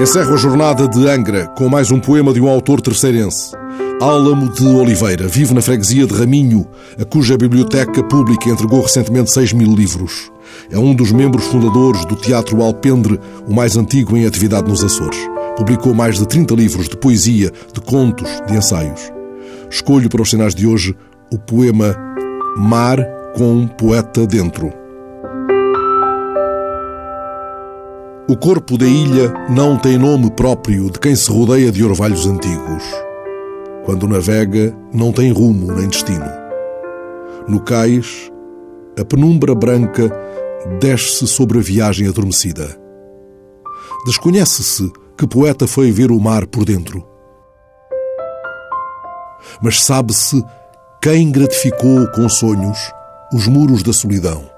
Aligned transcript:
Encerro 0.00 0.34
a 0.34 0.36
jornada 0.36 0.86
de 0.86 1.08
Angra 1.08 1.48
com 1.48 1.68
mais 1.68 1.90
um 1.90 1.98
poema 1.98 2.32
de 2.32 2.40
um 2.40 2.48
autor 2.48 2.80
terceirense. 2.80 3.52
Álamo 4.00 4.48
de 4.48 4.64
Oliveira 4.64 5.26
vive 5.26 5.52
na 5.52 5.60
freguesia 5.60 6.06
de 6.06 6.14
Raminho, 6.14 6.66
a 7.00 7.04
cuja 7.04 7.36
biblioteca 7.36 8.02
pública 8.04 8.48
entregou 8.48 8.80
recentemente 8.80 9.32
6 9.32 9.52
mil 9.54 9.74
livros. 9.74 10.30
É 10.70 10.78
um 10.78 10.94
dos 10.94 11.10
membros 11.10 11.46
fundadores 11.46 12.04
do 12.04 12.14
Teatro 12.14 12.62
Alpendre, 12.62 13.18
o 13.48 13.52
mais 13.52 13.76
antigo 13.76 14.16
em 14.16 14.24
atividade 14.24 14.68
nos 14.68 14.84
Açores. 14.84 15.18
Publicou 15.56 15.92
mais 15.92 16.16
de 16.18 16.28
30 16.28 16.54
livros 16.54 16.88
de 16.88 16.96
poesia, 16.96 17.52
de 17.74 17.80
contos, 17.80 18.28
de 18.46 18.56
ensaios. 18.56 19.10
Escolho 19.68 20.08
para 20.08 20.22
os 20.22 20.30
sinais 20.30 20.54
de 20.54 20.66
hoje 20.66 20.94
o 21.32 21.38
poema 21.38 21.96
Mar 22.56 22.98
com 23.36 23.52
um 23.52 23.66
Poeta 23.66 24.24
Dentro. 24.24 24.87
O 28.30 28.36
corpo 28.36 28.76
da 28.76 28.84
ilha 28.84 29.32
não 29.48 29.78
tem 29.78 29.96
nome 29.96 30.30
próprio 30.30 30.90
de 30.90 30.98
quem 30.98 31.16
se 31.16 31.30
rodeia 31.30 31.72
de 31.72 31.82
orvalhos 31.82 32.26
antigos. 32.26 32.84
Quando 33.86 34.06
navega, 34.06 34.76
não 34.92 35.10
tem 35.12 35.32
rumo 35.32 35.72
nem 35.72 35.88
destino. 35.88 36.26
No 37.48 37.58
cais, 37.58 38.30
a 39.00 39.04
penumbra 39.04 39.54
branca 39.54 40.12
desce 40.78 41.26
sobre 41.26 41.56
a 41.56 41.62
viagem 41.62 42.06
adormecida. 42.06 42.78
Desconhece-se 44.04 44.92
que 45.16 45.26
poeta 45.26 45.66
foi 45.66 45.90
ver 45.90 46.10
o 46.10 46.20
mar 46.20 46.46
por 46.46 46.66
dentro. 46.66 47.02
Mas 49.62 49.82
sabe-se 49.82 50.44
quem 51.00 51.32
gratificou 51.32 52.06
com 52.08 52.28
sonhos 52.28 52.78
os 53.32 53.46
muros 53.46 53.82
da 53.82 53.94
solidão. 53.94 54.57